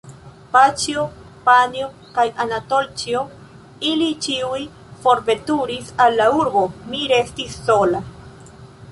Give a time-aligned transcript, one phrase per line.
[0.53, 1.01] Paĉjo,
[1.49, 3.21] Panjo kaj Anatolĉjo,
[3.89, 4.61] ili ĉiuj
[5.03, 6.63] forveturis al la urbo,
[6.95, 8.01] mi restis sola.